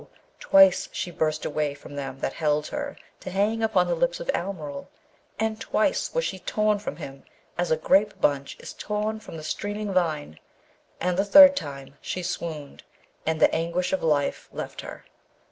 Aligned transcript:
twice 0.39 0.89
she 0.91 1.11
burst 1.11 1.45
away 1.45 1.75
from 1.75 1.95
them 1.95 2.21
that 2.21 2.33
held 2.33 2.65
her 2.65 2.97
to 3.19 3.29
hang 3.29 3.61
upon 3.61 3.85
the 3.85 3.93
lips 3.93 4.19
of 4.19 4.31
Almeryl, 4.33 4.87
and 5.37 5.61
twice 5.61 6.11
was 6.11 6.25
she 6.25 6.39
torn 6.39 6.79
from 6.79 6.95
him 6.95 7.21
as 7.55 7.69
a 7.69 7.77
grape 7.77 8.19
bunch 8.19 8.57
is 8.59 8.73
torn 8.73 9.19
from 9.19 9.37
the 9.37 9.43
streaming 9.43 9.93
vine, 9.93 10.39
and 10.99 11.17
the 11.19 11.23
third 11.23 11.55
time 11.55 11.99
she 12.01 12.23
swooned 12.23 12.81
and 13.27 13.39
the 13.39 13.53
anguish 13.53 13.93
of 13.93 14.01
life 14.01 14.49
left 14.51 14.81
her. 14.81 15.05